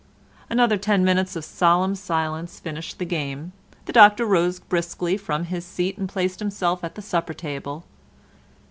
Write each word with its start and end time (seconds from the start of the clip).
Another 0.49 0.77
ten 0.77 1.05
minutes 1.05 1.35
of 1.35 1.45
solemn 1.45 1.93
silence 1.93 2.59
finished 2.59 2.97
the 2.97 3.05
game. 3.05 3.51
The 3.85 3.93
Doctor 3.93 4.25
rose 4.25 4.59
briskly 4.59 5.15
from 5.15 5.43
his 5.43 5.63
seat 5.63 5.95
and 5.99 6.09
placed 6.09 6.39
himself 6.39 6.83
at 6.83 6.95
the 6.95 7.03
supper 7.03 7.35
table. 7.35 7.83